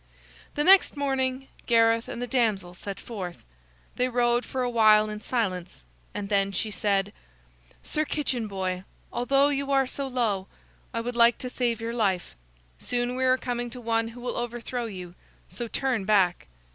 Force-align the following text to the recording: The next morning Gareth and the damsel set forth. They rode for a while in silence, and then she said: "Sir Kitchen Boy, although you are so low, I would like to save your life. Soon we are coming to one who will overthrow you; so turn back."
The 0.55 0.63
next 0.63 0.97
morning 0.97 1.47
Gareth 1.67 2.07
and 2.07 2.19
the 2.19 2.25
damsel 2.25 2.73
set 2.73 2.99
forth. 2.99 3.43
They 3.97 4.09
rode 4.09 4.45
for 4.45 4.63
a 4.63 4.69
while 4.71 5.11
in 5.11 5.21
silence, 5.21 5.85
and 6.15 6.27
then 6.27 6.51
she 6.53 6.71
said: 6.71 7.13
"Sir 7.83 8.03
Kitchen 8.03 8.47
Boy, 8.47 8.83
although 9.13 9.49
you 9.49 9.69
are 9.69 9.85
so 9.85 10.07
low, 10.07 10.47
I 10.91 11.01
would 11.01 11.15
like 11.15 11.37
to 11.37 11.49
save 11.51 11.79
your 11.79 11.93
life. 11.93 12.35
Soon 12.79 13.15
we 13.15 13.23
are 13.23 13.37
coming 13.37 13.69
to 13.69 13.79
one 13.79 14.07
who 14.07 14.21
will 14.21 14.37
overthrow 14.37 14.85
you; 14.85 15.13
so 15.49 15.67
turn 15.67 16.03
back." 16.05 16.47